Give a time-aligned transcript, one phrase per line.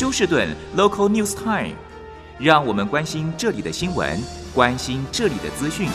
[0.00, 0.48] 休士顿
[0.78, 1.74] Local News Time，
[2.38, 4.18] 让我们关心这里的新闻，
[4.54, 5.90] 关心这里的资讯。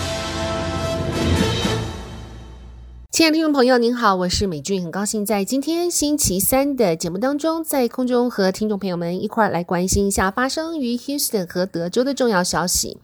[3.10, 13.00] 亲爱的听众朋友，您好，我是美俊，很高兴在今天星期三的节目当中，在空中和听众朋友们一块来关心一下发生于 Houston 和德州的重要消息。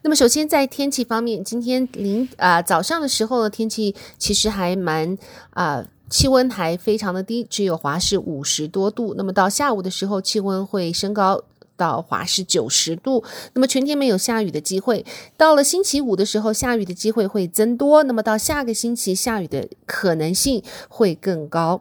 [0.00, 5.18] 那么，首先在天气方面，今天零啊、早上的时候天气其实还蛮
[5.50, 9.14] 啊、气温还非常的低，只有华氏五十多度。
[9.16, 11.44] 那么到下午的时候，气温会升高。
[11.76, 13.24] 到华氏九十度，
[13.54, 15.06] 那么全天没有下雨的机会。
[15.38, 18.02] 到了星期五的时候，下雨的机会会增多。
[18.02, 21.80] 那么到下个星期，下雨的可能性会更高。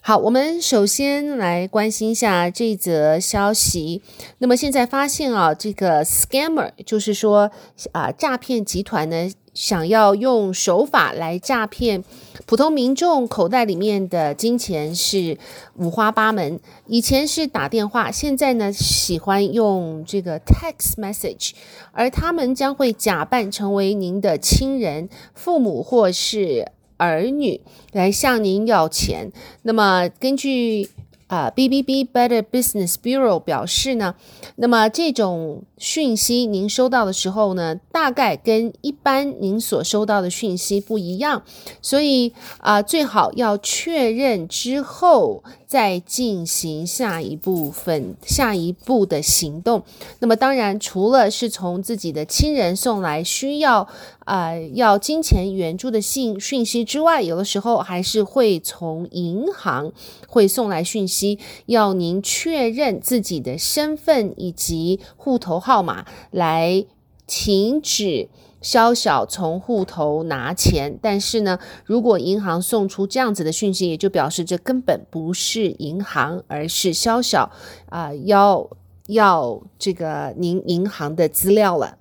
[0.00, 4.02] 好，我们首先来关心一下这则消息。
[4.38, 7.50] 那么现在发现啊，这个 scammer 就是说
[7.90, 12.04] 啊，诈骗集团呢，想要用手法来诈骗
[12.44, 15.38] 普通民众口袋里面的金钱是
[15.76, 16.60] 五花八门。
[16.86, 21.52] 以前是打电话，现在呢喜欢用这个 text message，
[21.92, 29.32] 而他们将会假扮成为您的亲人、父母或是儿女来向您要钱。
[29.62, 30.90] 那么根据
[31.26, 34.14] 啊，BBB Better Business Bureau 表示呢，
[34.56, 41.42] 那么这种讯息您收到的时候呢，大概跟一般您所收到的讯息不一样，
[41.82, 49.82] 所以啊，最好要确认之后再进行下一部分下一步的行动。
[50.20, 53.88] 那么当然，除了是从自己的亲人送来需要
[54.20, 59.92] 啊要金钱援助的信讯息之外，有的时候还是会从银行
[60.28, 61.38] 会送来讯息。
[61.66, 66.84] 要您确认自己的身份以及户头号码，来
[67.26, 68.28] 停止
[68.60, 70.98] 宵小从户头拿钱。
[71.00, 77.50] 但是呢，如果银行送出这样子的讯息，也就表示这根本不是银行，而是宵小
[77.90, 78.68] 啊，要
[79.06, 81.98] 要这个您银行的资料了。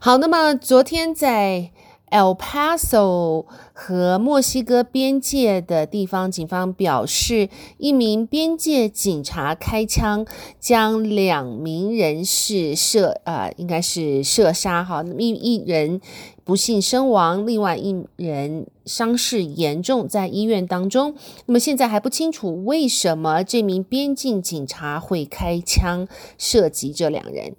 [0.00, 1.70] 好，那么昨天在
[2.12, 10.26] El Paso 和墨西哥边界的地方，警方表示，一名边界警察开枪
[10.60, 16.02] 将两名人士射，呃，应该是射杀哈，一一人
[16.44, 21.14] 不幸身亡，另外一人伤势严重，在医院当中。
[21.46, 26.06] 那么现在还不清楚为什么这名边境警察会开枪
[26.36, 27.56] 射击这两人。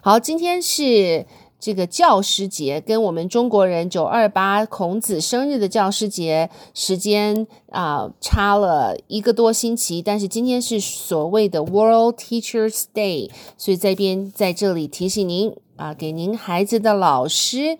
[0.00, 1.26] 好，今天是。
[1.64, 17.78] 这个教师节跟我们中国人九二八孔子生日的教师节时间啊、差了一个多星期，但是今天是所谓的 World Teachers Day，所以这边在这里提醒您啊、给您孩子的老师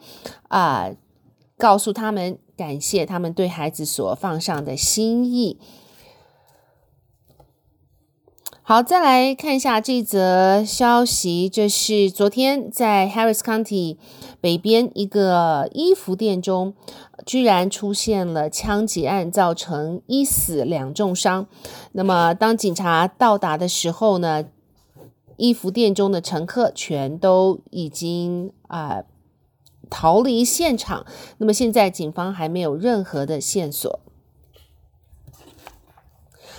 [0.49, 0.89] 啊、
[1.59, 5.59] 告诉他们感谢他们对孩子所放上的心意。
[8.67, 11.51] 好，再来看一下这则消息。
[11.51, 13.99] 这是昨天在 Harris County
[14.41, 16.73] 北边一个衣服店中，
[17.27, 21.47] 居然出现了枪击案，造成一死两重伤。
[21.93, 24.47] 那么，当警察到达的时候呢，
[25.37, 29.03] 衣服店中的乘客全都已经啊、
[29.91, 31.05] 逃离现场。
[31.37, 34.01] 那么，现在警方还没有任何的线索。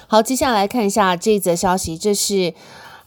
[0.07, 2.53] 好，接下来看一下这则消息，这是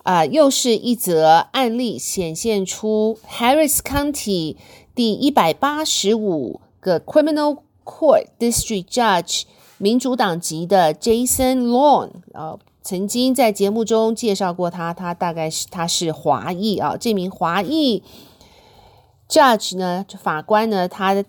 [0.02, 4.56] 啊、又是一则案例，显现出 Harris County
[4.94, 9.42] 第一百八十五个 Criminal Court District Judge
[9.78, 18.02] 民主党籍的 Jason Long 啊、曾经在节目中介绍过他，他大概是他是华裔啊，这名华裔
[19.28, 21.24] Judge 呢，法官呢，他。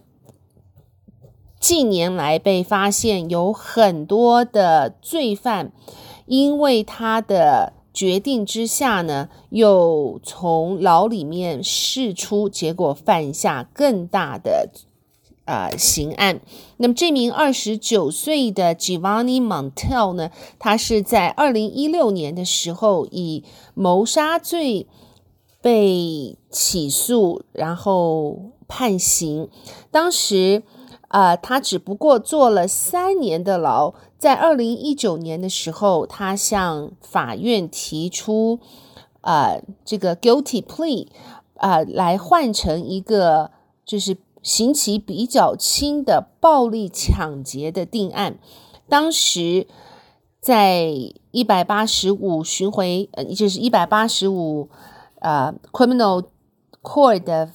[1.59, 5.73] 近年来被发现有很多的罪犯，
[6.25, 14.69] 因为他的决定之下呢，又从牢里面释出，结果犯下更大的
[15.43, 16.39] 呃刑案。
[16.77, 24.87] 那么这名二十九岁的 Giovanni Montel 呢，他是在二零一六年的时候以谋杀罪
[25.61, 29.49] 被起诉，然后判刑，
[29.91, 30.63] 当时。
[31.09, 33.93] 呃，他只不过坐了三年的牢。
[34.17, 38.59] 在二零一九年的时候，他向法院提出，
[39.21, 41.07] 呃，这个 guilty plea，
[41.55, 43.51] 呃，来换成一个
[43.85, 48.37] 就是刑期比较轻的暴力抢劫的定案。
[48.89, 49.67] 当时
[50.41, 50.91] 在
[51.31, 54.69] 一百八十五巡回，呃，就是一百八十五，
[55.21, 56.25] 呃，criminal
[56.81, 57.51] court 的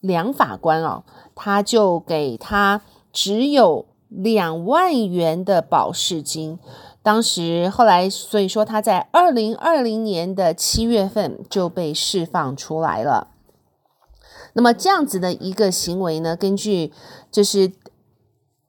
[0.00, 1.04] 两法官哦。
[1.34, 6.58] 他就给他只有两万元的保释金。
[7.00, 13.28] 当时后来，所以说他在二零二零年的七月份就被释放出来了。
[14.54, 16.92] 那么这样子的一个行为呢，根据
[17.30, 17.72] 就是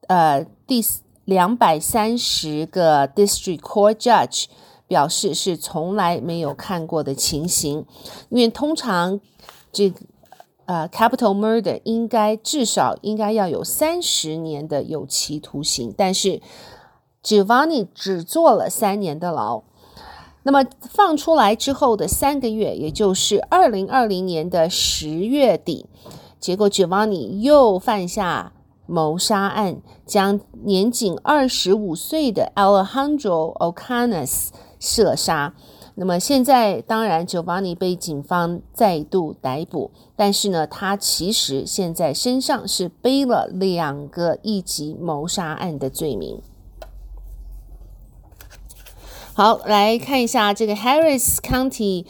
[0.07, 0.81] 呃第
[1.25, 4.45] 两百三十个 District Court Judge
[4.87, 7.85] 表示是从来没有看过的情形，
[8.29, 9.19] 因为通常
[9.71, 9.91] 这
[10.69, 16.44] 呃 Capital Murder 应该至少应该要有三十年的有期徒刑，但是
[17.24, 19.63] Giovanni 只坐了三年的牢。
[20.44, 25.88] 那么放出来之后的三个月，也就是二零二零年的十月底，
[26.39, 28.54] 结果 Giovanni 又犯下
[28.86, 34.50] 谋杀案，将年仅二十五岁的 Alejandro Ocañas
[34.80, 35.56] 射杀。
[36.01, 46.42] 那么现在当然 Giovanni 被警方再度逮捕，但是呢，他其实现在身上是背了两个一级谋杀案的罪名。
[49.34, 52.06] 好，来看一下这个 Harris County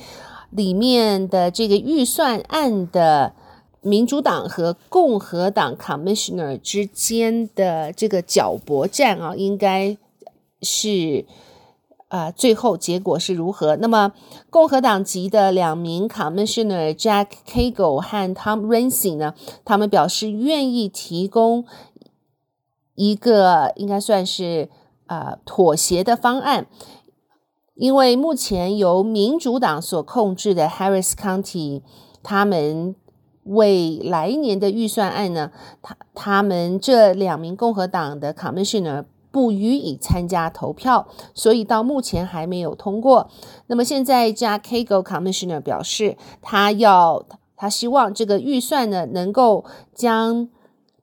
[0.51, 3.33] 里面的这个预算案的
[3.81, 9.97] 民主党和共和党 Commissioner 之间的这个角搏战啊，应该
[10.61, 11.25] 是、
[12.09, 13.75] 呃，最后结果是如何？
[13.77, 14.11] 那么
[14.49, 19.33] 共和党籍的两名 Commissioner Jack Cagle 和 Tom Renzi 呢，
[19.63, 21.65] 他们表示愿意提供
[22.95, 24.69] 一个应该算是
[25.05, 26.67] 啊、呃、妥协的方案。
[27.75, 31.81] 因为目前由民主党所控制的 Harris County，
[32.21, 32.93] 他们
[33.43, 35.51] 为来年的预算案呢，
[35.81, 43.29] 他他们这两名共和党的 Commissioner 不予以参加投票，所以到目前还没有通过。
[43.67, 50.49] 那么现在加 Kago Commissioner 表示，他要他希望这个预算呢，能够将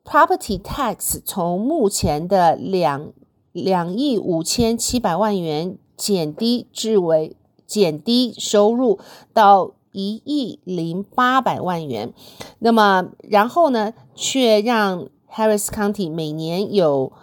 [0.04, 3.12] Property Tax 从目前的两
[3.52, 5.78] 两亿五千七百万元。
[5.96, 8.98] 减低至为减低收入
[9.32, 12.12] 到一亿零八百万元，
[12.58, 17.14] 那么然后呢，却让 Harris County 每年有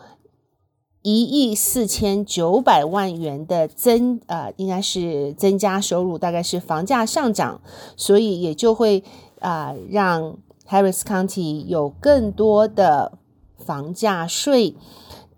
[1.04, 7.62] 一亿四千九百万元的增呃，应该是增加收入，大概是房价上涨，
[7.96, 9.04] 所以也就会
[9.40, 13.20] 啊、让 Harris County 有更多的
[13.58, 14.76] 房价税。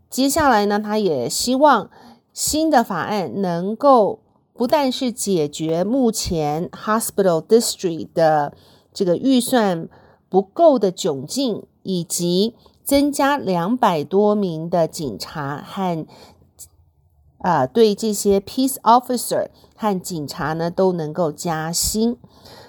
[0.09, 1.89] 接下来呢，他也希望。
[2.37, 4.19] 新的法案能够
[4.51, 8.51] 不但是解决目前 Hospital District 的
[8.93, 9.87] 这个预算
[10.27, 12.53] 不够的窘境，以及
[12.85, 16.05] 增加两百多名的警察和
[17.39, 22.17] 啊、对这些 Peace Officer 和警察呢都能够加薪。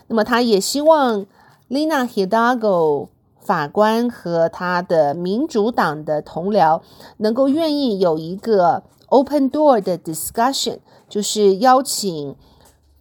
[0.08, 1.26] 那么他也希望
[1.68, 3.08] Lina Hidalgo
[3.38, 6.80] 法官和他的民主党的同僚
[7.18, 8.82] 能够愿意有一个。
[9.08, 10.78] Open door 的 discussion
[11.08, 12.34] 就是邀请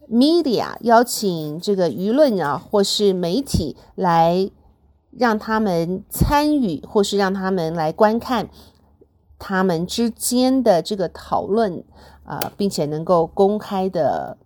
[0.08, 4.48] media，邀请这个舆论啊，或是媒体来
[5.18, 8.48] 让他们参与，或是让他们来观看
[9.38, 11.84] 他们之间的这个讨论
[12.24, 14.36] 啊、并且能够公开的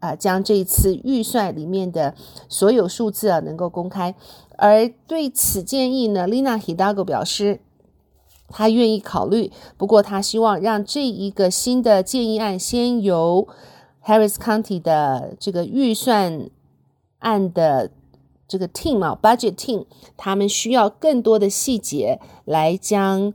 [0.00, 2.14] 啊、将这一次预算里面的
[2.48, 4.14] 所有数字啊能够公开。
[4.56, 7.60] 而对此建议呢，Lina Hidalgo 表示。
[8.46, 13.48] 他愿意考虑，不过他希望让这一个新的建议案先由
[14.04, 16.50] Harris County 的这个预算
[17.20, 17.90] 案的
[18.46, 19.86] 这个 team 啊，budget team，
[20.16, 23.32] 他们需要更多的细节来将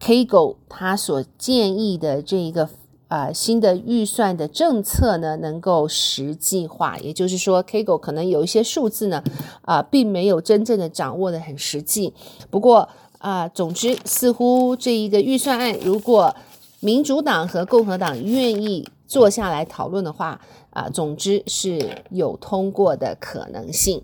[0.00, 2.64] Cagle 他所建议的这一个
[3.08, 6.98] 啊、呃、新的预算的政策呢，能够实际化。
[6.98, 9.22] 也就是说，Cagle 可能有一些数字呢，
[9.62, 12.12] 啊、并没有真正的掌握的很实际。
[12.50, 12.88] 不过，
[13.18, 16.34] 啊，总之，似乎这一个预算案，如果
[16.80, 20.40] 民主党和共和党愿意坐下来讨论的话，
[20.70, 24.02] 啊，总之是有通过的可能性。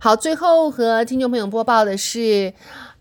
[0.00, 2.52] 好，最后和听众朋友播报的是，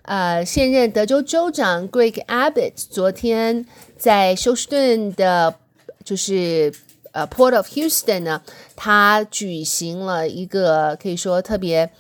[0.04, 3.66] 呃，现任德州州长 Greg Abbott 昨天
[3.98, 5.56] 在休斯顿的，
[6.04, 6.74] 就是
[7.12, 8.42] 呃 Port of Houston 呢，
[8.76, 11.92] 他举行了一个可以说特别。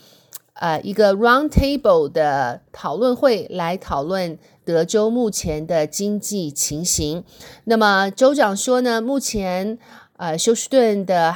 [0.56, 7.24] 呃，一个 round table 的讨论会来讨论德州目前的经济情形。
[7.65, 9.77] 那么州长说呢，目前
[10.17, 11.36] 呃休斯顿的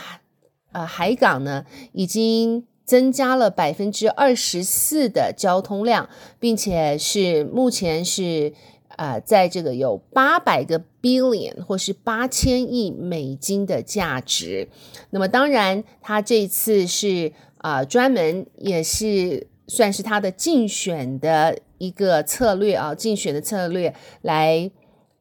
[0.71, 8.53] 呃海港呢已经增加了百分之二十四的交通量，并且是目前是
[8.95, 14.69] 呃在这个有八百个 billion 或是八千亿美金的价值。
[15.09, 17.33] 那么当然，他这次是。
[17.59, 24.71] 啊、呃，专门也是算是他的竞选的一个策略啊，竞选的策略来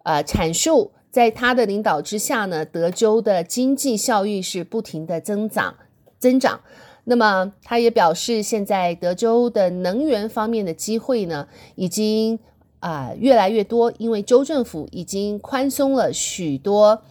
[0.04, 5.74] 呃阐述，在他的领导之下呢，德州的经济效益是不停的增长
[6.18, 6.60] 增长。
[7.04, 11.46] 那么他也表示，现在德州的能源方面的机会呢，
[11.76, 12.38] 已经
[12.80, 17.02] 啊、越来越多，因为州政府已经宽松了许多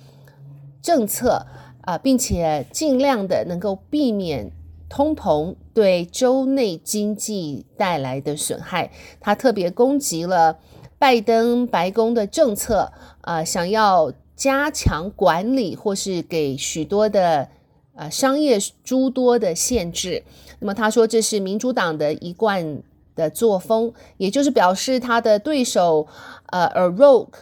[0.82, 1.46] 政策
[1.82, 4.52] 啊、并且尽量的能够避免。
[4.96, 10.58] 通膨对州内经济带来的损害，他特别攻击了
[10.98, 17.50] 拜登白宫的政策，啊、呃，想要加强管理或是给许多的
[17.94, 20.24] 呃商业诸多的限制。
[20.60, 22.82] 那么他说这是民主党的一贯
[23.18, 26.08] 的作风，也就是表示他的对手
[26.46, 27.34] 呃 O'Rourke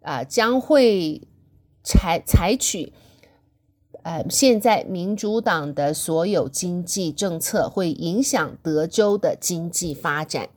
[0.00, 1.28] 啊、将会
[1.84, 2.94] 采采取。
[4.02, 10.48] 呃，现在民主党的所有经济政策会影响德州的经济发展。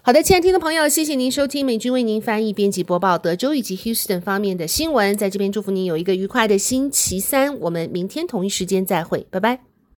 [0.00, 5.16] 好的，亲爱的听众朋友，谢谢您收听美军为您翻译、编辑、播报德州以及 Houston 方面的新闻。
[5.18, 7.58] 在这边祝福您有一个愉快的星期三。
[7.60, 9.67] 我们明天同一时间再会，拜拜。